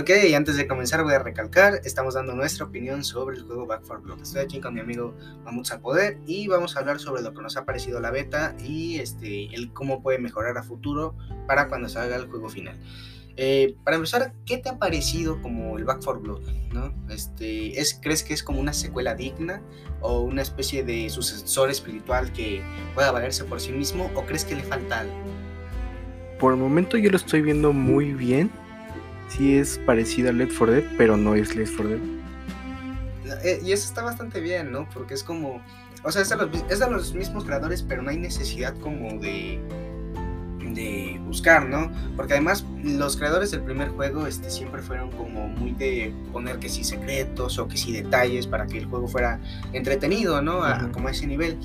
[0.00, 3.82] Ok, antes de comenzar voy a recalcar, estamos dando nuestra opinión sobre el juego Back
[3.86, 4.22] 4 Blood.
[4.22, 5.14] Estoy aquí con mi amigo
[5.44, 8.98] Mamut Poder y vamos a hablar sobre lo que nos ha parecido la beta y
[8.98, 12.80] este, el cómo puede mejorar a futuro para cuando salga el juego final.
[13.36, 16.40] Eh, para empezar, ¿qué te ha parecido como el Back 4 Blood?
[16.72, 16.94] ¿no?
[17.10, 19.60] Este, ¿es, ¿Crees que es como una secuela digna
[20.00, 22.62] o una especie de sucesor espiritual que
[22.94, 25.12] pueda valerse por sí mismo o crees que le falta algo?
[26.38, 28.50] Por el momento yo lo estoy viendo muy bien.
[29.30, 33.40] Sí es parecido a Left 4 Dead, pero no es Left 4 Dead.
[33.44, 34.88] Eh, y eso está bastante bien, ¿no?
[34.92, 35.62] Porque es como...
[36.02, 39.20] O sea, es de, los, es de los mismos creadores, pero no hay necesidad como
[39.20, 39.60] de
[40.74, 41.90] de buscar, ¿no?
[42.16, 46.68] Porque además los creadores del primer juego este, siempre fueron como muy de poner que
[46.68, 49.40] sí secretos o que sí detalles para que el juego fuera
[49.72, 50.62] entretenido, ¿no?
[50.92, 51.58] como a ese nivel.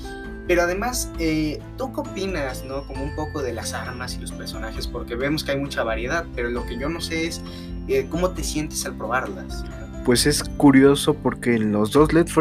[0.46, 2.86] Pero además, eh, ¿tú qué opinas, no?
[2.86, 6.24] Como un poco de las armas y los personajes, porque vemos que hay mucha variedad,
[6.34, 7.42] pero lo que yo no sé es
[7.88, 9.64] eh, cómo te sientes al probarlas.
[10.04, 12.36] Pues es curioso porque en los dos Left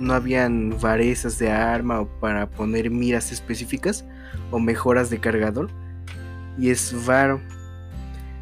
[0.00, 4.04] no habían varezas de arma o para poner miras específicas
[4.50, 5.70] o mejoras de cargador
[6.58, 7.40] y es varo.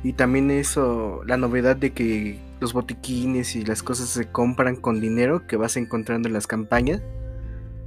[0.03, 5.01] Y también eso, la novedad de que los botiquines y las cosas se compran con
[5.01, 7.01] dinero que vas encontrando en las campañas,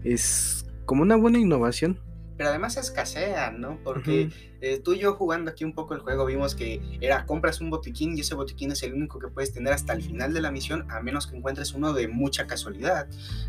[0.04, 2.00] es como una buena innovación.
[2.38, 3.80] Pero además escasean, ¿no?
[3.84, 4.30] Porque
[4.62, 7.70] eh, tú y yo jugando aquí un poco el juego vimos que era compras un
[7.70, 10.50] botiquín y ese botiquín es el único que puedes tener hasta el final de la
[10.50, 13.08] misión a menos que encuentres uno de mucha casualidad,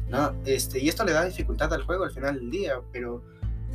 [0.09, 0.35] ¿no?
[0.45, 3.23] Este, y esto le da dificultad al juego al final del día, pero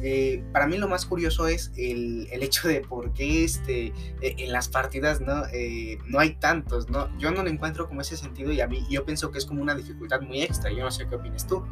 [0.02, 3.88] eh, para mí lo más curioso es el, hecho de por qué este,
[4.22, 5.45] e, en las partidas ¿no?
[5.52, 6.89] Eh, no hay tantos.
[6.89, 7.09] ¿no?
[7.17, 9.61] Yo no lo encuentro como ese sentido y a mí yo pienso que es como
[9.61, 10.72] una dificultad muy extra.
[10.72, 11.66] Yo no sé qué opinas tú.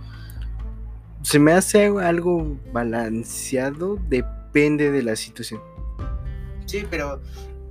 [1.26, 5.60] Se me hace algo balanceado, depende de la situación.
[6.68, 7.20] Sí, pero,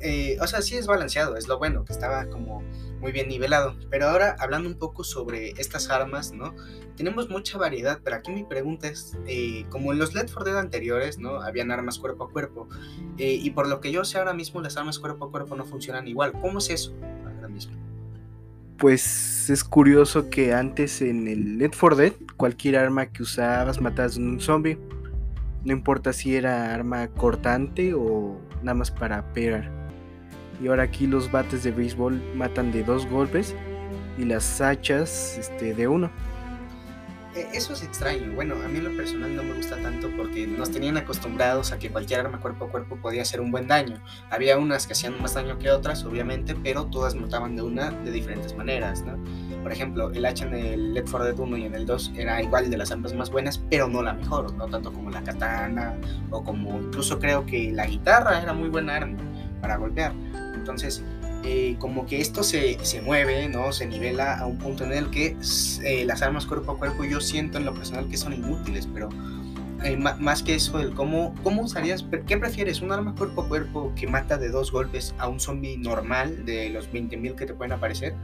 [0.00, 2.64] eh, o sea, sí es balanceado, es lo bueno, que estaba como
[2.98, 3.76] muy bien nivelado.
[3.90, 6.52] Pero ahora hablando un poco sobre estas armas, ¿no?
[6.96, 10.58] Tenemos mucha variedad, pero aquí mi pregunta es, eh, como en los Led for Dead
[10.58, 11.40] anteriores, ¿no?
[11.40, 12.68] Habían armas cuerpo a cuerpo,
[13.18, 15.64] eh, y por lo que yo sé ahora mismo las armas cuerpo a cuerpo no
[15.64, 16.32] funcionan igual.
[16.32, 16.92] ¿Cómo es eso
[17.24, 17.83] ahora mismo?
[18.78, 24.16] Pues es curioso que antes en el Led for Dead, cualquier arma que usabas matabas
[24.16, 24.78] a un zombie.
[25.64, 29.84] No importa si era arma cortante o nada más para pegar
[30.62, 33.54] y ahora aquí los bates de béisbol matan de dos golpes
[34.18, 36.10] y las hachas este, de uno.
[37.34, 38.32] E, eso es extraño.
[38.34, 41.78] Bueno, a mí en lo personal no me gusta tanto porque nos tenían acostumbrados a
[41.78, 44.00] que cualquier arma cuerpo a cuerpo podía hacer un buen daño.
[44.30, 48.10] Había unas que hacían más daño que otras, obviamente, pero todas mataban de una de
[48.12, 49.18] diferentes maneras, ¿no?
[49.62, 52.42] Por ejemplo, el hacha en el Left 4 Dead 1 y en el 2 era
[52.42, 55.96] igual de las armas más buenas, pero no la mejor, no tanto como la katana
[56.30, 59.18] o como incluso creo que la guitarra era muy buena arma
[59.60, 60.12] para golpear.
[60.54, 61.02] Entonces,
[61.44, 63.70] eh, como que esto se, mueve, ¿no?
[63.72, 65.36] Se nivela a un punto en el que
[65.82, 69.10] eh, las armas cuerpo a cuerpo yo siento en lo personal que son inútiles, pero
[69.84, 72.80] eh, más que eso, el cómo, cómo usarías, ¿qué prefieres?
[72.80, 76.70] ¿Un arma cuerpo a cuerpo que mata de dos golpes a un zombie normal de
[76.70, 78.14] los 20.000 que te pueden aparecer?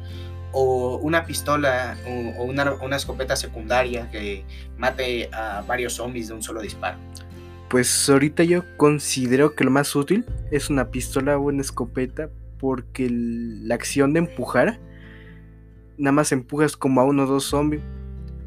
[0.53, 1.99] ¿O una pistola
[2.39, 4.45] o, una, una escopeta secundaria que
[4.79, 6.97] mate a varios zombies de un solo disparo?
[7.69, 12.31] Pues ahorita yo considero que lo más útil es una pistola o una escopeta
[12.61, 14.79] porque la acción de empujar
[16.01, 17.83] nada más empujas como a uno o dos zombies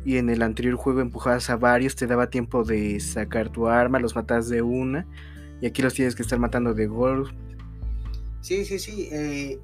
[0.05, 3.99] y en el anterior juego empujabas a varios, te daba tiempo de sacar tu arma,
[3.99, 5.05] los matas de una
[5.61, 7.33] y aquí los tienes que estar matando de gol.
[8.41, 9.07] Sí, sí, sí.
[9.11, 9.59] Eh,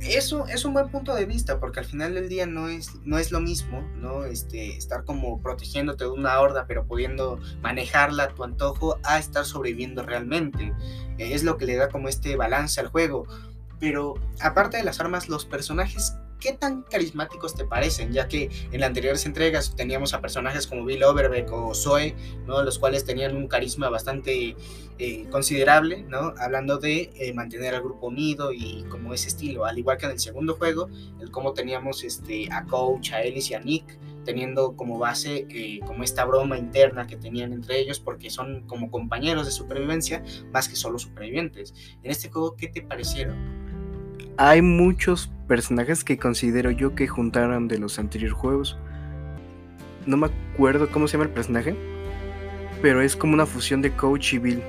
[0.00, 3.18] eso es un buen punto de vista, porque al final del día no es, no
[3.18, 4.24] es lo mismo, ¿no?
[4.24, 9.44] Este, estar como protegiéndote de una horda, pero pudiendo manejarla a tu antojo, a estar
[9.44, 10.72] sobreviviendo realmente.
[11.18, 13.26] Es lo que le da como este balance al juego.
[13.80, 18.12] Pero aparte de las armas, los personajes ¿qué tan carismáticos te parecen?
[18.12, 22.62] Ya que en las anteriores entregas teníamos a personajes como Bill Overbeck o Zoe, ¿no?
[22.62, 24.56] los cuales tenían un carisma bastante
[24.98, 26.34] eh, considerable, ¿no?
[26.38, 30.12] hablando de eh, mantener al grupo unido y como ese estilo, al igual que en
[30.12, 30.88] el segundo juego,
[31.20, 35.80] el cómo teníamos este, a Coach, a Ellis y a Nick teniendo como base eh,
[35.86, 40.22] como esta broma interna que tenían entre ellos porque son como compañeros de supervivencia
[40.52, 41.74] más que solo supervivientes.
[42.02, 43.49] En este juego, ¿qué te parecieron?
[44.36, 48.78] Hay muchos personajes que considero yo que juntaron de los anteriores juegos.
[50.06, 51.76] No me acuerdo cómo se llama el personaje,
[52.82, 54.62] pero es como una fusión de Coach y Bill.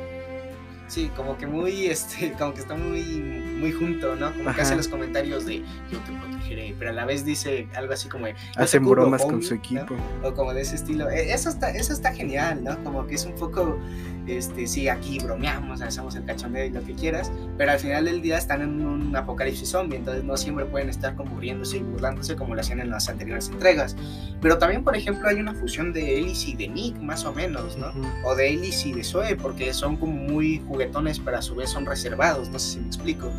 [0.91, 4.33] Sí, como que muy, este, como que está muy, muy junto, ¿no?
[4.33, 5.59] Como que hace los comentarios de
[5.89, 9.41] yo te protegeré, pero a la vez dice algo así como de, Hacen bromas con
[9.41, 9.95] su equipo.
[10.21, 11.09] O como de ese estilo.
[11.09, 12.83] E, eso está, eso está genial, ¿no?
[12.83, 13.79] Como que es un poco
[14.27, 18.21] este, sí, aquí bromeamos, hacemos el cachondeo y lo que quieras, pero al final del
[18.21, 22.35] día están en un apocalipsis zombie, entonces no siempre pueden estar como riéndose y burlándose
[22.35, 23.95] como lo hacían en las anteriores entregas.
[24.41, 27.77] Pero también, por ejemplo, hay una fusión de Elise y de Nick, más o menos,
[27.77, 27.91] ¿no?
[28.25, 31.69] O de Elise y de Zoe, porque son como muy juguetones, pero a su vez
[31.69, 33.31] son reservados, no sé si me explico.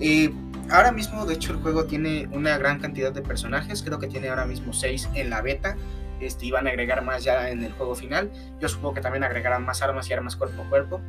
[0.00, 0.32] Eh,
[0.70, 4.28] ahora mismo, de hecho, el juego tiene una gran cantidad de personajes, creo que tiene
[4.28, 5.76] ahora mismo 6 en la beta,
[6.20, 8.30] este, iban a agregar más ya en el juego final.
[8.60, 11.00] Yo supongo que también agregarán más armas y armas cuerpo a cuerpo.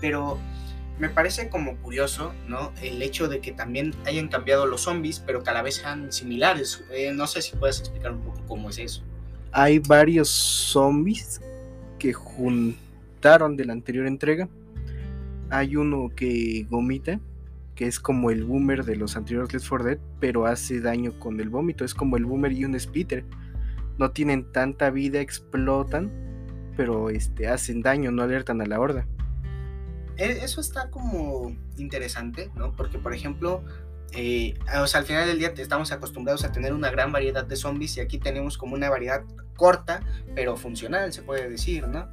[0.00, 0.38] Pero
[0.98, 2.72] me parece como curioso, ¿no?
[2.80, 6.12] El hecho de que también hayan cambiado los zombies, pero que a la vez sean
[6.12, 6.84] similares.
[6.92, 9.02] Eh, no sé si puedes explicar un poco cómo es eso.
[9.50, 11.40] Hay varios zombies
[11.98, 14.48] que juntaron de la anterior entrega.
[15.50, 17.20] Hay uno que vomita,
[17.74, 21.40] que es como el boomer de los anteriores Let's For Dead, pero hace daño con
[21.40, 21.84] el vómito.
[21.84, 23.24] Es como el boomer y un spitter
[23.98, 26.10] no tienen tanta vida, explotan,
[26.76, 29.06] pero este, hacen daño, no alertan a la horda.
[30.16, 32.72] E, eso está como interesante, ¿no?
[32.72, 33.64] Porque, por ejemplo,
[34.12, 37.56] eh, o sea, al final del día estamos acostumbrados a tener una gran variedad de
[37.56, 39.24] zombies y aquí tenemos como una variedad
[39.56, 40.00] corta,
[40.34, 42.08] pero funcional, se puede decir, ¿no?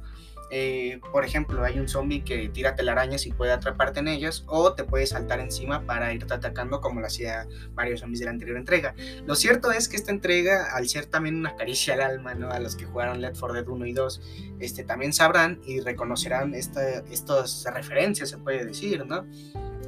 [0.54, 4.74] Eh, por ejemplo, hay un zombie que tira telarañas y puede atraparte en ellas, o
[4.74, 8.58] te puede saltar encima para irte atacando, como lo hacía varios zombies de la anterior
[8.58, 8.94] entrega.
[9.24, 12.50] Lo cierto es que esta entrega, al ser también una caricia al alma, ¿no?
[12.50, 14.20] A los que jugaron Left 4 Dead 1 y 2,
[14.60, 19.24] este, también sabrán y reconocerán esta, estas referencias, se puede decir, ¿no?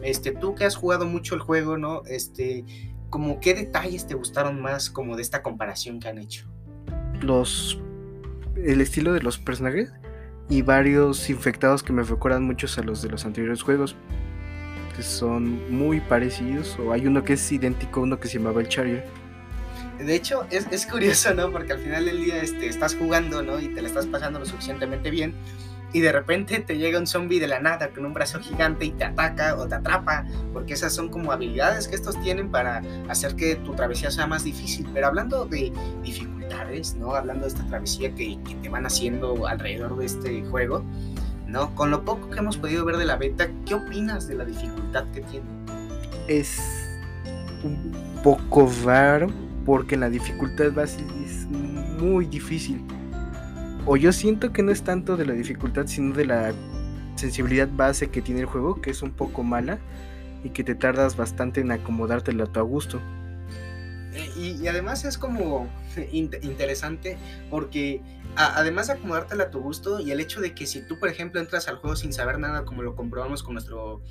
[0.03, 2.05] Este, tú que has jugado mucho el juego, ¿no?
[2.07, 2.65] Este,
[3.11, 6.49] como qué detalles te gustaron más como de esta comparación que han hecho.
[7.21, 7.79] Los
[8.57, 9.93] el estilo de los personajes
[10.49, 13.97] y varios infectados que me recuerdan muchos a los de los anteriores juegos.
[14.97, 16.79] Que son muy parecidos.
[16.79, 19.05] O hay uno que es idéntico uno que se llamaba el Charger.
[19.99, 21.51] De hecho, es, es, curioso, ¿no?
[21.51, 23.59] Porque al final del día este, estás jugando, ¿no?
[23.61, 25.35] Y te la estás pasando lo suficientemente bien.
[25.93, 28.91] Y de repente te llega un zombie de la nada con un brazo gigante y
[28.91, 30.27] te ataca o te atrapa.
[30.53, 34.45] Porque esas son como habilidades que estos tienen para hacer que tu travesía sea más
[34.45, 34.87] difícil.
[34.93, 36.34] Pero hablando de dificultad
[36.99, 37.15] ¿no?
[37.15, 40.83] Hablando de esta travesía que, te van haciendo alrededor de este juego,
[41.47, 41.75] ¿no?
[41.75, 45.05] Con lo poco que hemos podido ver de la beta, ¿qué opinas de la dificultad
[45.13, 45.47] que tiene?
[46.29, 46.61] Es
[47.63, 47.93] un
[48.23, 49.29] poco raro
[49.65, 52.83] porque la dificultad base es muy difícil.
[53.87, 56.53] O yo siento que no es tanto de la dificultad, sino de la
[57.17, 59.79] sensibilidad base que tiene el juego, que es un poco mala
[60.43, 63.01] y que te tardas bastante en acomodártela a tu gusto.
[64.37, 65.69] Y, además es como
[66.13, 67.17] interesante
[67.51, 68.01] porque
[68.37, 71.41] además de acomodártela a tu gusto y el hecho de que si tú, por ejemplo,
[71.41, 74.03] entras al juego sin saber nada, como lo comprobamos con nuestro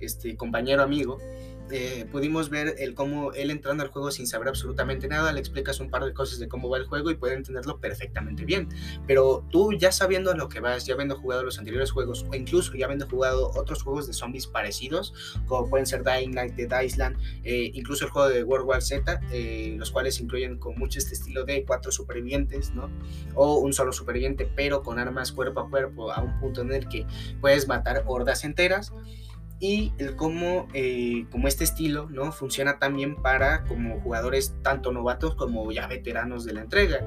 [0.00, 1.18] este, compañero amigo,
[1.70, 5.80] eh, pudimos ver el cómo él entrando al juego sin saber absolutamente nada, le explicas
[5.80, 8.68] un par de cosas de cómo va el juego y puede entenderlo perfectamente bien.
[9.06, 12.34] Pero tú ya sabiendo a lo que vas, ya habiendo jugado los anteriores juegos o
[12.34, 15.14] incluso ya habiendo jugado otros juegos de zombies parecidos,
[15.46, 19.20] como pueden ser Dying Light, Dead Island, eh, incluso el juego de World War Z,
[19.32, 22.90] eh, los cuales incluyen con mucho este estilo de cuatro supervivientes, ¿no?
[23.34, 26.88] O un solo superviviente, pero con armas cuerpo a cuerpo a un punto en el
[26.88, 27.06] que
[27.40, 28.92] puedes matar hordas enteras
[29.60, 35.34] y el cómo, eh, como este estilo no funciona también para como jugadores tanto novatos
[35.34, 37.06] como ya veteranos de la entrega.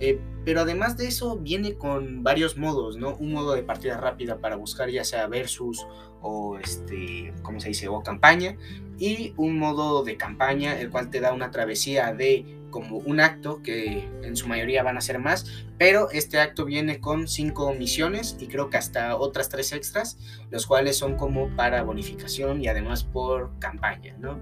[0.00, 4.38] Eh, pero además de eso viene con varios modos no un modo de partida rápida
[4.38, 5.86] para buscar ya sea versus
[6.20, 8.56] o este cómo se dice o campaña
[8.98, 13.62] y un modo de campaña el cual te da una travesía de como un acto,
[13.62, 18.36] que en su mayoría van a ser más, pero este acto viene con cinco misiones
[18.40, 20.18] y creo que hasta otras tres extras,
[20.50, 24.40] los cuales son como para bonificación y además por campaña, ¿no?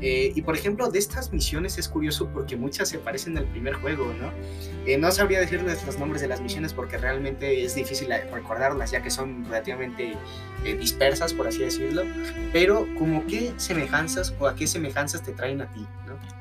[0.00, 3.74] Eh, y por ejemplo, de estas misiones es curioso porque muchas se parecen al primer
[3.74, 4.30] juego, ¿no?
[4.86, 9.02] Eh, no sabría decirles los nombres de las misiones porque realmente es difícil recordarlas, ya
[9.02, 10.14] que son relativamente
[10.64, 12.02] eh, dispersas, por así decirlo,
[12.52, 16.37] pero como qué semejanzas o a qué semejanzas te traen a ti, ¿no?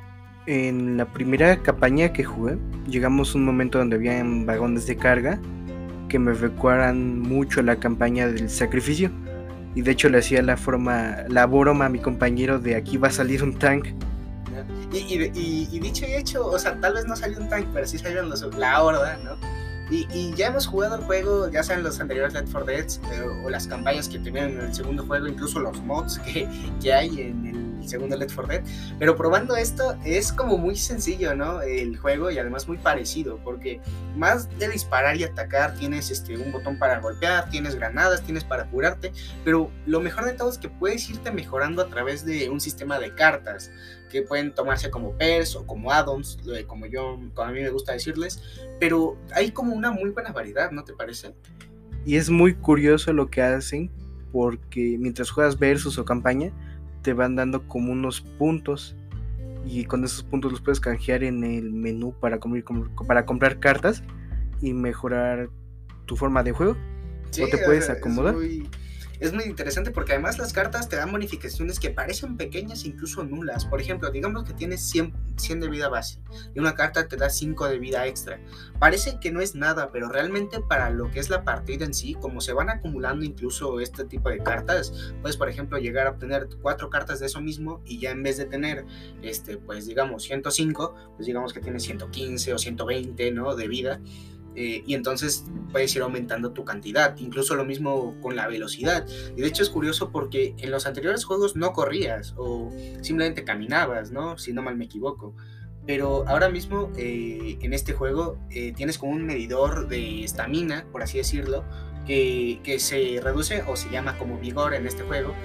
[0.48, 5.40] En la primera campaña que jugué, llegamos a un momento donde había vagones de carga
[6.08, 9.12] que me recuerdan mucho a la campaña del sacrificio.
[9.76, 13.10] Y de hecho le hacía la forma, la broma a mi compañero de aquí va
[13.10, 13.88] a salir un tank.
[14.92, 18.30] Y, dicho y hecho, o sea, tal vez no salió un tank, pero sí salieron
[18.30, 19.38] los, la horda, ¿no?
[19.92, 22.88] Y, ya hemos jugado el juego, ya sean los anteriores Dead for Dead
[23.46, 26.48] o, las campañas que tenían en el segundo juego, incluso los mods que,
[26.82, 28.64] que hay en el segundo Let's For Dead.
[29.00, 31.62] Pero probando esto es como muy sencillo, ¿no?
[31.62, 33.80] El juego y además muy parecido, porque
[34.16, 38.66] más de disparar y atacar, tienes este, un botón para golpear, tienes granadas, tienes para
[38.70, 39.12] curarte,
[39.44, 43.00] pero lo mejor de todo es que puedes irte mejorando a través de un sistema
[43.00, 43.72] de cartas
[44.10, 47.94] que pueden tomarse como pers o como addons, como yo, como a mí me gusta
[47.94, 48.42] decirles,
[48.80, 51.34] pero hay como una muy buena variedad, ¿no te parece?
[52.06, 53.92] Y es muy curioso lo que hacen
[54.32, 56.52] porque mientras juegas versus o campaña
[57.08, 58.94] te van dando como unos puntos
[59.66, 62.38] y con esos puntos los puedes canjear en el menú para,
[63.08, 64.04] para comprar cartas
[64.60, 65.50] y mejorar
[66.06, 66.74] tu forma de juego.
[66.74, 68.70] o te puedes acomodar es muy
[69.46, 73.66] interesante porque además las cartas te dan bonificaciones que parecen pequeñas, incluso nulas.
[73.66, 76.20] Por ejemplo, digamos que tienes 100, 100 de vida base
[76.54, 78.40] y una carta te da 5 de vida extra.
[78.80, 82.14] Parece que no es nada, pero realmente para lo que es la partida en sí,
[82.16, 86.48] como se van acumulando incluso este tipo de cartas, puedes por ejemplo llegar a obtener
[86.62, 88.86] 4 cartas de eso mismo y ya en vez de tener,
[89.22, 93.56] este, pues digamos 105, pues digamos que tienes 115 o 120, ¿no?
[93.56, 94.00] De vida.
[94.60, 99.06] Eh, y entonces puedes ir aumentando tu cantidad, incluso lo mismo con la velocidad.
[99.36, 102.72] Y de hecho es curioso porque en los anteriores juegos no corrías o
[103.02, 104.40] simplemente caminabas, ¿no?
[104.40, 105.36] Si no mal me equivoco.
[105.86, 111.04] Pero ahora mismo eh, en este juego eh, tienes como un medidor de estamina, por
[111.04, 111.64] así decirlo,
[112.08, 115.36] que, que, se reduce o se llama como vigor en este juego,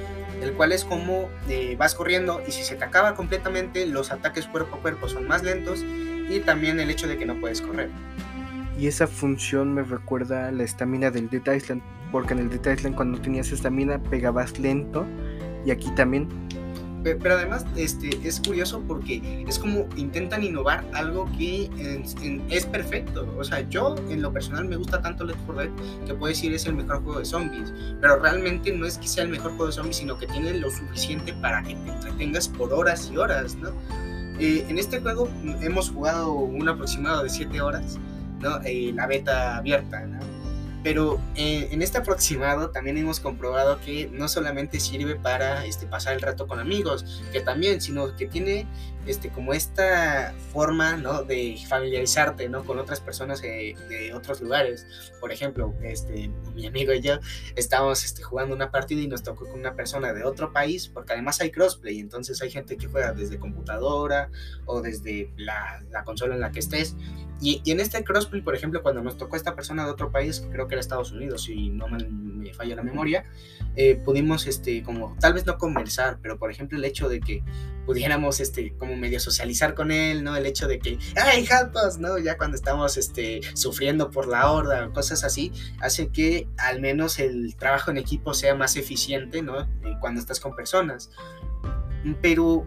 [0.41, 1.29] el cual es como
[1.77, 5.43] vas corriendo y si se te acaba completamente los ataques cuerpo a cuerpo son más
[5.43, 5.85] lentos
[6.29, 7.91] y también el hecho de que no puedes correr.
[8.79, 12.77] Y esa función me recuerda a la estamina del Dead Island, porque en el Dead
[12.77, 15.07] Island cuando tenías estamina pegabas lento
[15.65, 16.29] y aquí también.
[17.03, 21.69] Pero además este, es curioso porque es como intentan innovar algo que
[22.49, 23.27] es perfecto.
[23.37, 25.71] O sea, yo en lo personal me gusta tanto Left 4 Dead
[26.07, 27.75] que puedo decir es el mejor juego de zombies.
[28.01, 30.71] Pero realmente no es que sea el mejor juego de zombies, sino que tiene lo
[30.71, 33.71] suficiente para que te entretengas por horas y horas, ¿no?
[34.39, 35.29] Eh, en este juego
[35.61, 37.99] hemos jugado un aproximado de 7 horas
[38.65, 40.05] eh, la beta abierta,
[40.83, 46.15] Pero eh, en este aproximado también hemos comprobado que no solamente sirve para este, pasar
[46.15, 48.67] el rato con amigos, que también, sino que tiene
[49.07, 51.25] este, como esta forma ¿no?
[51.25, 52.65] de familiarizarte ¿no?
[52.65, 54.87] con otras personas de, otros lugares.
[55.21, 57.19] Por ejemplo, este, mi amigo y yo
[57.57, 61.15] estábamos este, jugando una partida y nos tocó con una persona de otro país, porque
[61.15, 64.31] además hay crossplay, entonces hay gente que juega desde computadora
[64.67, 66.95] o desde la, la consola en la que estés.
[67.41, 70.47] Y, y, en este crossplay, por ejemplo, cuando nos tocó esta persona de otro país,
[70.53, 73.25] creo que era Estados Unidos, si no me, me falla la memoria,
[73.75, 77.43] eh, pudimos, este, como, tal vez no conversar, pero por ejemplo el hecho de que
[77.87, 80.37] pudiéramos, este, como medio socializar con él, ¿no?
[80.37, 82.19] El hecho de que, ¡ay, help ¿no?
[82.19, 87.57] Ya cuando estamos, este, sufriendo por la horda cosas así, hace que al menos el
[87.57, 89.61] trabajo en equipo sea más eficiente, ¿no?
[89.61, 91.11] Eh, cuando estás con personas.
[92.21, 92.67] Pero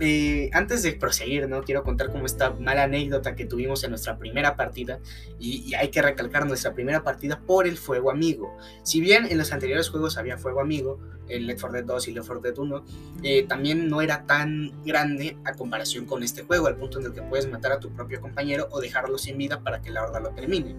[0.00, 1.62] eh, antes de proseguir, ¿no?
[1.62, 4.98] Quiero contar como esta mala anécdota que tuvimos en nuestra primera partida.
[5.38, 8.56] Y, hay que recalcar nuestra primera partida por el fuego amigo.
[8.82, 12.12] Si bien en los anteriores juegos había fuego amigo, en Left 4 Dead 2 y
[12.12, 12.84] Left 4 Dead 1,
[13.22, 17.12] eh, también no era tan grande a comparación con este juego, al punto en el
[17.12, 20.18] que puedes matar a tu propio compañero o dejarlo sin vida para que la horda
[20.18, 20.74] lo termine.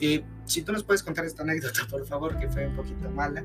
[0.00, 3.42] Eh, si tú nos puedes contar esta anécdota, por favor, que fue un poquito mala.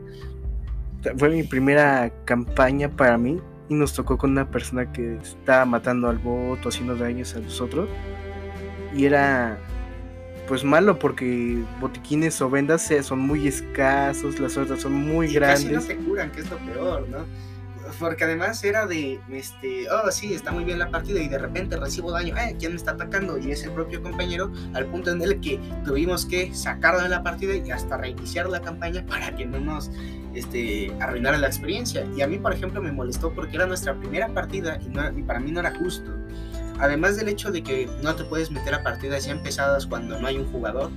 [1.17, 6.09] Fue mi primera campaña para mí y nos tocó con una persona que estaba matando
[6.09, 7.89] al voto, haciendo daños a nosotros.
[8.95, 9.57] Y era
[10.47, 15.63] pues malo porque botiquines o vendas son muy escasos, las otras son muy grandes.
[15.63, 17.25] Casi no se curan, que es lo peor, ¿no?
[17.99, 21.77] Porque además era de, este, oh sí, está muy bien la partida y de repente
[21.77, 23.37] recibo daño, eh, ¿quién me está atacando?
[23.37, 27.23] Y es el propio compañero, al punto en el que tuvimos que sacarlo de la
[27.23, 29.89] partida y hasta reiniciar la campaña para que no nos
[30.37, 32.05] este, arruinara la experiencia.
[32.15, 35.39] Y a mí, por ejemplo, me molestó porque era nuestra primera partida y, y para
[35.39, 36.11] mí no era justo.
[36.79, 40.27] Además del hecho de que no te puedes meter a partidas ya empezadas cuando no
[40.27, 40.91] hay un jugador,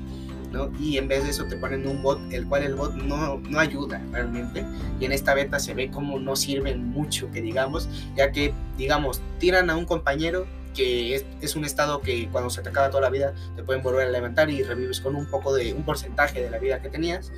[0.79, 3.59] y en vez de eso te ponen un bot, el cual el bot no, no
[3.59, 4.65] ayuda realmente.
[4.99, 9.21] Y en esta beta se ve como no sirven mucho, que digamos, ya que, digamos,
[9.39, 13.03] tiran a un compañero que es, es, un estado que cuando se te acaba toda
[13.03, 16.41] la vida te pueden volver a levantar y revives con un poco de un porcentaje
[16.43, 17.33] de la vida que tenías.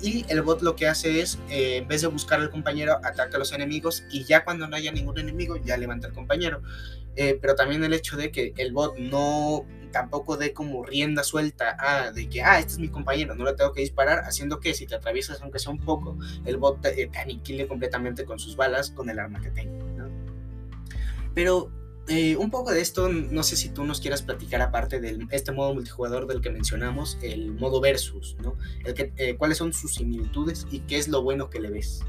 [0.00, 3.36] Y el bot lo que hace es, eh, en vez de buscar al compañero, ataca
[3.36, 6.62] a los enemigos y ya cuando no haya ningún enemigo, ya levanta al compañero.
[7.16, 11.76] Eh, pero también el hecho de que el bot no tampoco dé como rienda suelta
[11.78, 14.74] a de que, ah, este es mi compañero, no le tengo que disparar, haciendo que
[14.74, 18.90] si te atraviesas, aunque sea un poco, el bot te, aniquile completamente con sus balas,
[18.90, 20.08] con el arma que tenga.
[21.34, 21.72] Pero
[22.08, 25.52] eh, un poco de esto, no sé si tú nos quieras platicar aparte de este
[25.52, 28.56] modo multijugador del que mencionamos, el modo versus, ¿no?
[28.84, 32.00] Eh, ¿Cuáles son sus similitudes y qué es lo bueno que le ves?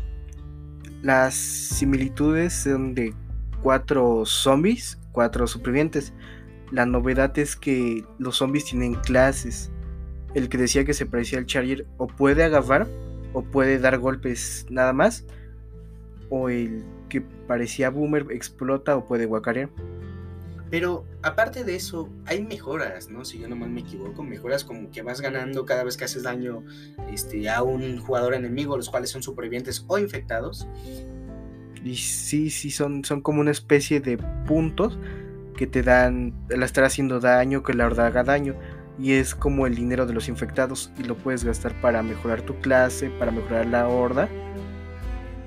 [1.02, 3.14] Las similitudes son de
[3.62, 6.14] cuatro zombies, cuatro supervivientes.
[6.72, 9.72] La novedad es que los zombies tienen clases.
[10.34, 12.88] El que decía que se parecía al Charger o puede agarrar
[13.34, 15.26] o puede dar golpes nada más.
[16.30, 16.86] O el
[17.50, 19.70] parecía Boomer explota o puede guacarear.
[20.70, 23.26] Pero aparte de eso, hay mejoras, ¿no?
[23.26, 26.22] Si yo no mal me equivoco, mejoras como que vas ganando cada vez que haces
[26.22, 26.64] daño
[27.12, 30.68] este, a un jugador enemigo, los cuales son supervivientes o infectados.
[31.84, 35.00] Y sí, sí, son, son como una especie de puntos
[35.58, 38.54] que te dan el estar haciendo daño, que la horda haga daño.
[39.00, 42.60] Y es como el dinero de los infectados y lo puedes gastar para mejorar tu
[42.60, 44.30] clase, para mejorar la horda.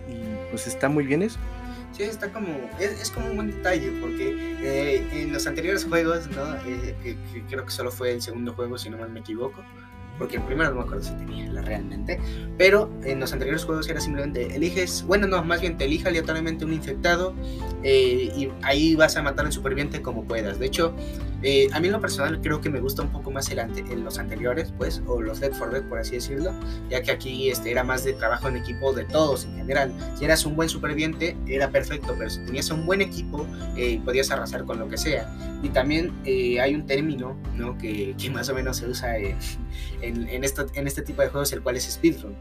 [0.09, 1.39] Y pues está muy bien eso.
[1.93, 6.55] Sí, está como, es, como un buen detalle, porque eh, en los anteriores juegos, ¿no?
[6.67, 7.17] Eh,
[7.49, 9.63] creo que solo fue el segundo juego, si no mal me equivoco,
[10.19, 12.19] porque el primero no me acuerdo si tenía realmente,
[12.57, 16.65] pero en los anteriores juegos era simplemente eliges, bueno, no, más bien te elija aleatoriamente
[16.65, 17.35] un infectado
[17.83, 20.59] eh, y ahí vas a matar al superviviente como puedas.
[20.59, 20.95] De hecho,
[21.43, 24.19] eh, a mí lo personal creo que me gusta un poco más el en los
[24.19, 26.53] anteriores, pues, o los Dead for Dead, por así decirlo,
[26.89, 29.93] ya que aquí este, era más de trabajo en equipo de todos en general.
[30.17, 33.47] Si eras un buen superviviente, era perfecto, pero si tenías un buen equipo,
[33.77, 35.29] eh, podías arrasar con lo que sea.
[35.63, 37.79] Y también eh, hay un término ¿no?
[37.79, 39.37] que, que, más o menos se usa en,
[40.01, 42.37] en, esto, en este tipo de juegos, el cual es speedrun.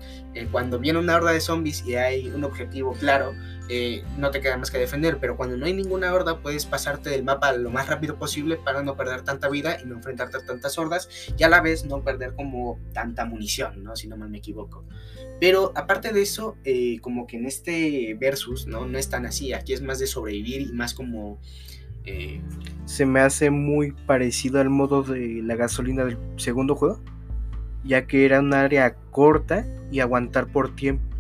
[0.52, 3.34] cuando viene una horda de zombies y hay un objetivo claro,
[4.18, 7.24] no te queda más que defender, pero cuando no hay ninguna horda, puedes pasarte del
[7.24, 10.78] mapa lo más rápido posible para no perder tanta vida y no enfrentarte a tantas
[10.78, 13.96] hordas y a la vez no perder como tanta munición, ¿no?
[13.96, 14.84] Si no mal me equivoco.
[15.40, 18.86] Pero aparte de eso, eh, como que en este versus, ¿no?
[18.86, 21.40] No es tan así, aquí es más de sobrevivir y más como...
[22.04, 22.42] Eh,
[22.86, 27.02] Se me hace muy parecido al modo de la gasolina del segundo juego,
[27.84, 31.11] ya que era un área corta y aguantar por tiempo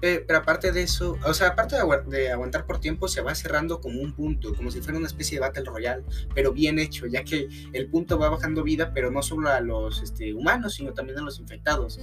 [0.00, 1.76] pero aparte de eso, o sea, aparte
[2.08, 5.36] de, aguantar por tiempo, se va cerrando como un punto, como si fuera una especie
[5.36, 9.22] de Battle Royale, pero bien hecho, ya que el punto va bajando vida, pero no
[9.22, 11.98] solo a los este, humanos, sino también a los infectados.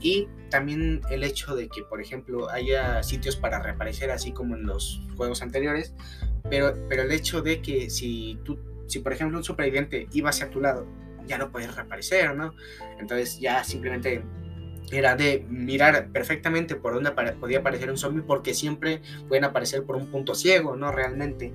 [0.00, 4.66] Y también el hecho de que, por ejemplo, haya sitios para reaparecer, así como en
[4.66, 5.94] los juegos anteriores,
[6.50, 10.50] pero, pero el hecho de que si tú, si por ejemplo un superviviente iba hacia
[10.50, 10.86] tu lado,
[11.26, 12.54] ya no puedes reaparecer, ¿no?
[12.98, 14.22] Entonces ya simplemente
[14.90, 19.96] era de mirar perfectamente por dónde podía aparecer un zombie porque siempre pueden aparecer por
[19.96, 20.92] un punto ciego, ¿no?
[20.92, 21.52] Realmente.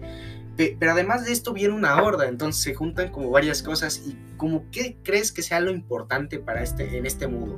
[0.56, 4.70] Pero además de esto viene una horda, entonces se juntan como varias cosas y como
[4.72, 7.58] qué crees que sea lo importante para este, en este modo.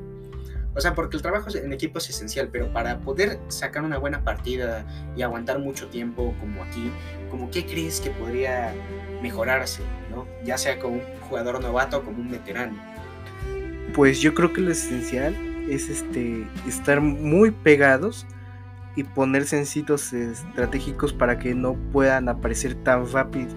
[0.75, 4.23] O sea, porque el trabajo en equipo es esencial, pero para poder sacar una buena
[4.23, 4.85] partida
[5.15, 6.91] y aguantar mucho tiempo como aquí,
[7.31, 8.73] como qué crees que podría
[9.21, 10.25] mejorarse, ¿no?
[10.43, 12.77] Ya sea como un jugador novato o como un veterano.
[13.93, 18.25] Pues yo creo que lo esencial es este estar muy pegados
[18.95, 23.54] y ponerse en sitios estratégicos para que no puedan aparecer tan rápido.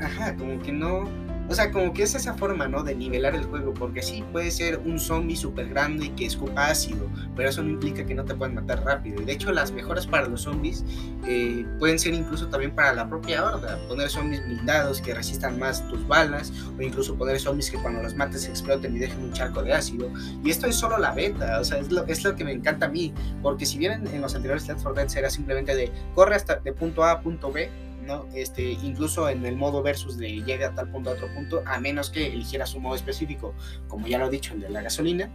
[0.00, 1.04] Ajá, como que no
[1.52, 2.82] o sea, como que es esa forma, ¿no?
[2.82, 6.68] De nivelar el juego, porque sí, puede ser un zombie súper grande y que escupa
[6.68, 9.20] ácido, pero eso no implica que no te puedan matar rápido.
[9.20, 10.82] Y de hecho, las mejoras para los zombies
[11.26, 13.78] eh, pueden ser incluso también para la propia horda.
[13.86, 18.14] Poner zombies blindados que resistan más tus balas, o incluso poner zombies que cuando los
[18.14, 20.10] mates exploten y dejen un charco de ácido.
[20.42, 22.86] Y esto es solo la beta, o sea, es lo, es lo que me encanta
[22.86, 23.12] a mí,
[23.42, 26.72] porque si bien en los anteriores Left 4 Dead era simplemente de corre hasta de
[26.72, 27.68] punto A a punto B,
[28.02, 28.26] ¿no?
[28.34, 31.78] Este, incluso en el modo versus de llega a tal punto a otro punto, a
[31.80, 33.54] menos que eligieras un modo específico,
[33.88, 35.30] como ya lo he dicho, el de la gasolina.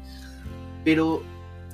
[0.83, 1.23] Pero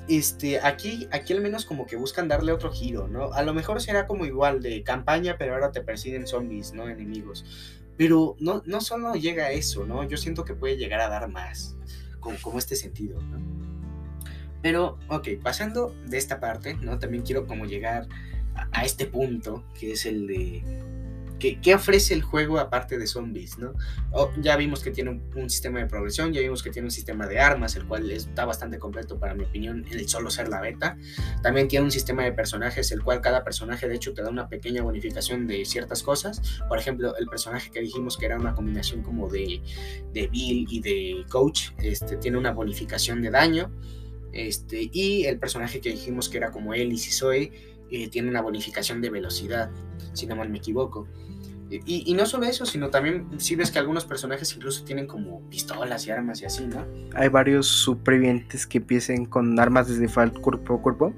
[0.08, 3.34] este, aquí, aquí al menos como que buscan darle otro giro, ¿no?
[3.34, 6.90] A lo mejor será como igual de campaña, pero ahora te persiguen zombies, ¿no?
[6.90, 7.46] Enemigos.
[7.98, 10.04] Pero no, no solo llega a eso, ¿no?
[10.08, 11.76] Yo siento que puede llegar a dar más,
[12.20, 13.40] como, como este sentido, ¿no?
[14.62, 16.98] Pero, ok, pasando de esta parte, ¿no?
[16.98, 18.08] También quiero como llegar
[18.72, 20.64] a este punto, que es el de
[21.62, 23.58] ¿Qué, ofrece el juego aparte de zombies?
[23.58, 23.74] ¿no?
[24.42, 27.40] ya vimos que tiene un, sistema de progresión, ya vimos que tiene un sistema de
[27.40, 30.98] armas, el cual está bastante completo para mi opinión, el solo ser la beta.
[31.42, 34.48] También tiene un sistema de personajes, el cual cada personaje de hecho te da una
[34.48, 36.42] pequeña bonificación de ciertas cosas.
[36.70, 39.62] Por ejemplo, el personaje que dijimos que era una combinación como de,
[40.14, 43.70] de Bill y de Coach, este, tiene una bonificación de daño.
[44.32, 48.42] Este, y el personaje que dijimos que era como Ellis y Zoe eh, tiene una
[48.42, 49.70] bonificación de velocidad,
[50.14, 51.08] si no me equivoco.
[51.70, 55.42] Y, y, no solo eso, sino también si ves que algunos personajes incluso tienen como
[55.50, 56.86] pistolas y armas y así, ¿no?
[57.16, 61.14] Hay varios supervivientes que empiecen con armas desde cuerpo a cuerpo,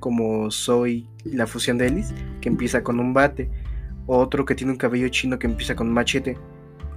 [0.00, 3.48] como Zoe, la fusión de Ellis, que empieza con un bate,
[4.06, 6.36] otro que tiene un cabello chino que empieza con un machete,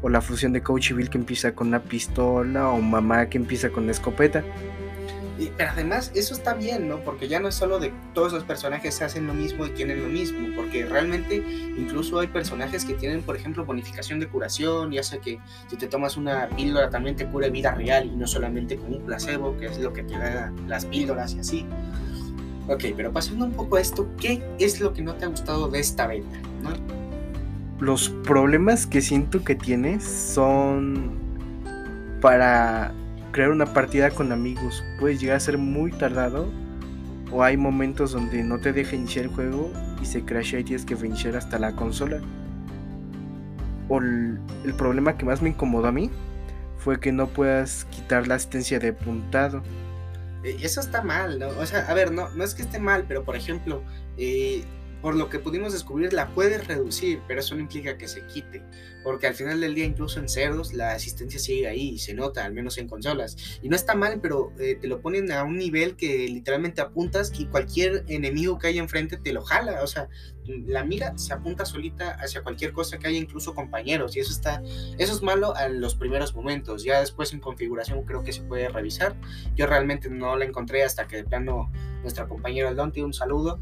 [0.01, 3.69] o la fusión de Coach Bill que empieza con una pistola, o Mamá que empieza
[3.69, 4.43] con una escopeta
[5.57, 6.99] pero además eso está bien, ¿no?
[6.99, 10.09] Porque ya no es solo de todos los personajes hacen lo mismo y tienen lo
[10.09, 11.43] mismo, porque realmente
[11.77, 15.87] incluso hay personajes que tienen, por ejemplo, bonificación de curación, ya sea que si te
[15.87, 19.67] tomas una píldora también te cura vida real y no solamente con un placebo, que
[19.67, 21.65] es lo que te da las píldoras y así.
[22.67, 25.67] Ok, pero pasando un poco a esto, ¿qué es lo que no te ha gustado
[25.67, 26.07] de esta?
[26.07, 27.03] ¿no?
[27.83, 31.11] los problemas que siento que tienes son
[32.21, 32.93] para
[33.33, 34.81] crear una partida con amigos.
[34.99, 36.47] Puede llegar a ser muy tardado
[37.31, 40.85] o hay momentos donde no te deja iniciar el juego y se crashea y tienes
[40.85, 42.21] que iniciar hasta la consola.
[43.89, 46.09] O el, el problema que más me incomodó a mí
[46.77, 49.63] fue que no puedas quitar la asistencia de puntado.
[50.43, 51.47] Eh, eso está mal, ¿no?
[51.47, 53.83] O sea, a ver, no, no es que esté mal, pero por ejemplo,
[54.17, 54.63] eh,
[55.03, 58.63] por lo que pudimos descubrir, la puedes reducir, pero eso no implica que se quite,
[59.03, 62.53] porque al final del día, incluso en cerdos, la asistencia sigue ahí, se nota, al
[62.53, 63.59] menos en consolas.
[63.61, 67.33] Y no está mal, pero eh, te lo ponen a un nivel que literalmente apuntas
[67.37, 70.07] y cualquier enemigo que haya enfrente te lo jala, o sea,
[70.45, 74.63] la mira se apunta solita hacia cualquier cosa que haya, incluso compañeros, y eso está,
[74.97, 78.69] eso es malo en los primeros momentos, ya después en configuración creo que se puede
[78.69, 79.19] revisar.
[79.53, 81.69] Yo realmente no la encontré hasta que de plano
[82.03, 83.59] nuestra compañera Donti, un saludo,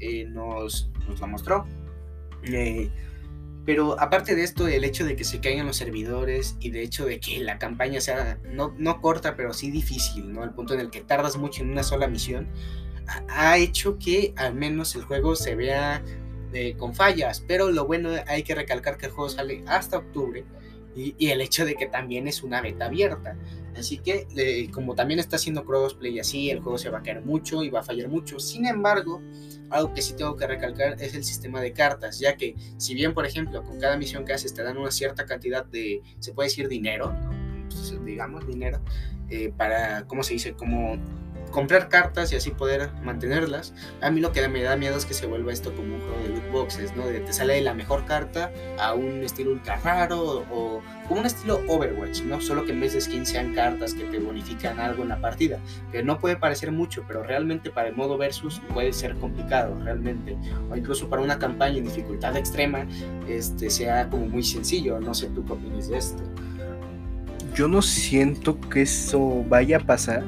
[0.00, 1.66] eh, nos, nos, la mostró.
[2.44, 2.90] Eh,
[3.64, 7.04] pero aparte de esto, el hecho de que se caigan los servidores y de hecho
[7.04, 10.42] de que la campaña sea no, no corta, pero sí difícil, ¿no?
[10.42, 12.48] Al punto en el que tardas mucho en una sola misión,
[13.28, 16.02] ha, hecho que al menos el juego se vea
[16.52, 17.44] eh, con fallas.
[17.46, 20.44] Pero lo bueno, hay que recalcar que el juego sale hasta octubre
[20.96, 23.36] y, y el hecho de que también es una beta abierta.
[23.80, 27.64] Así que, como también está haciendo crossplay así, el juego se va a caer mucho
[27.64, 28.38] y va a fallar mucho.
[28.38, 29.22] Sin embargo,
[29.70, 33.14] algo que sí tengo que recalcar es el sistema de cartas, ya que si bien,
[33.14, 36.50] por ejemplo, con cada misión que haces te dan una cierta cantidad de, se puede
[36.50, 37.16] decir dinero,
[37.70, 38.82] pues, digamos dinero,
[39.30, 40.52] eh, para, ¿cómo se dice?
[40.52, 40.98] Como
[41.50, 43.74] comprar cartas y así poder mantenerlas.
[44.00, 46.22] A mí lo que me da miedo es que se vuelva esto como un juego
[46.22, 47.06] de loot boxes, ¿no?
[47.06, 51.60] De te sale la mejor carta a un estilo ultra raro o como un estilo
[51.68, 52.40] Overwatch, ¿no?
[52.40, 55.58] Solo que en vez de skins sean cartas que te bonifican algo en la partida.
[55.92, 60.36] Que no puede parecer mucho, pero realmente para el modo versus puede ser complicado, realmente.
[60.70, 62.86] O incluso para una campaña en dificultad extrema,
[63.28, 65.00] este sea como muy sencillo.
[65.00, 66.22] No sé tú qué opinas de esto.
[67.54, 70.22] Yo no siento que eso vaya a pasar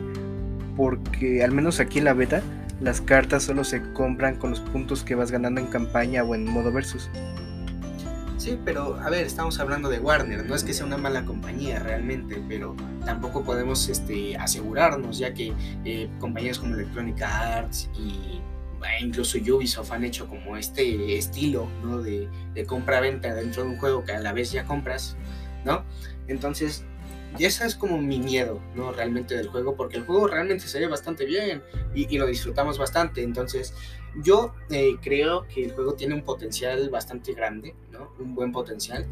[0.77, 2.43] porque al menos aquí en la beta
[2.81, 6.45] las cartas solo se compran con los puntos que vas ganando en campaña o en
[6.45, 7.09] modo versus.
[8.39, 11.79] Sí, pero a ver, estamos hablando de Warner, no es que sea una mala compañía
[11.79, 15.53] realmente, pero tampoco podemos este, asegurarnos, ya que
[15.85, 18.41] eh, compañías como Electronic Arts y
[18.85, 22.03] e incluso Ubisoft han hecho como este estilo ¿no?
[22.03, 25.17] de, de compra-venta dentro de un juego que a la vez ya compras,
[25.65, 25.85] ¿no?
[26.27, 26.85] Entonces,
[27.39, 28.93] y ese es como mi miedo, ¿no?
[28.93, 31.63] Realmente del juego, porque el juego realmente se ve bastante bien
[31.95, 33.23] y, lo disfrutamos bastante.
[33.23, 33.75] Entonces,
[34.23, 38.13] yo eh, creo que el juego tiene un potencial bastante grande, ¿no?
[38.19, 39.07] Un buen potencial.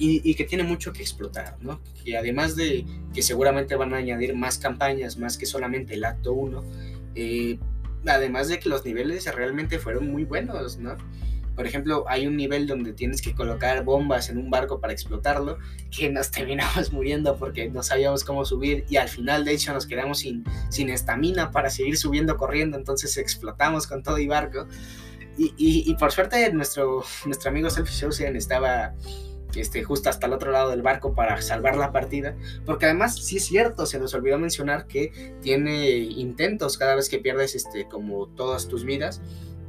[0.00, 1.80] Y, que tiene mucho que explotar, ¿no?
[2.04, 6.32] Que además de que seguramente van a añadir más campañas, más que solamente el acto
[6.34, 6.64] 1,
[7.16, 7.58] eh,
[8.06, 10.96] además de que los niveles realmente fueron muy buenos, ¿no?
[11.58, 15.58] Por ejemplo, hay un nivel donde tienes que colocar bombas en un barco para explotarlo,
[15.90, 19.84] que nos terminamos muriendo porque no sabíamos cómo subir y al final de hecho nos
[19.84, 24.68] quedamos sin estamina para seguir subiendo corriendo, entonces explotamos con todo y barco.
[25.36, 28.94] Y, y, por suerte nuestro, nuestro amigo Selfie Chosen estaba
[29.56, 32.36] este, justo hasta el otro lado del barco para salvar la partida.
[32.64, 37.18] Porque además, sí es cierto, se nos olvidó mencionar que tiene intentos cada vez que
[37.18, 39.20] pierdes este, como todas tus vidas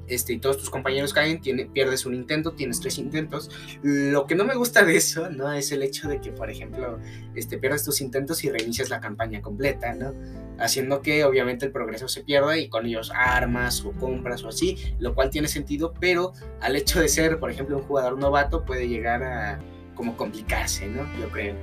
[0.09, 3.49] este, y todos tus compañeros caen, tiene, pierdes un intento, tienes tres intentos.
[3.83, 5.51] Lo que no me gusta de eso, ¿no?
[5.53, 6.99] Es el hecho de que, por ejemplo,
[7.35, 10.13] este, pierdes tus intentos y reinicias la campaña completa, ¿no?
[10.59, 14.95] Haciendo que obviamente el progreso se pierda y con ellos armas o compras o así,
[14.99, 18.87] lo cual tiene sentido, pero al hecho de ser, por ejemplo, un jugador novato puede
[18.87, 19.59] llegar a
[19.95, 21.03] como complicarse, ¿no?
[21.19, 21.55] Yo creo.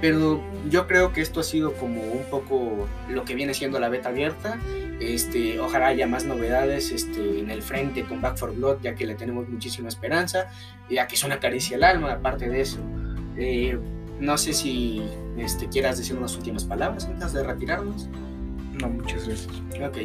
[0.00, 3.88] Pero yo creo que esto ha sido como un poco lo que viene siendo la
[3.88, 4.58] beta abierta.
[4.98, 9.06] Este, ojalá haya más novedades este, en el frente con Back for Blood, ya que
[9.06, 10.48] le tenemos muchísima esperanza,
[10.88, 12.78] ya que es una caricia al alma, aparte de eso.
[13.36, 13.78] Eh,
[14.20, 15.02] no sé si
[15.38, 18.08] este, quieras decir unas últimas palabras antes de retirarnos.
[18.80, 19.48] No, muchas gracias.
[19.82, 19.98] Ok,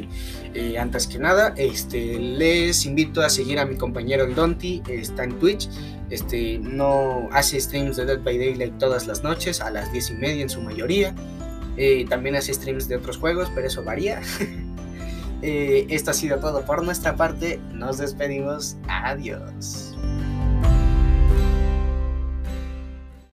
[0.53, 5.23] eh, antes que nada, este, les invito a seguir a mi compañero el Donti, está
[5.23, 5.69] en Twitch,
[6.09, 10.13] este, no hace streams de Dead by Daylight todas las noches, a las 10 y
[10.15, 11.13] media en su mayoría,
[11.77, 14.21] eh, también hace streams de otros juegos, pero eso varía.
[15.41, 19.94] Eh, esto ha sido todo por nuestra parte, nos despedimos, adiós.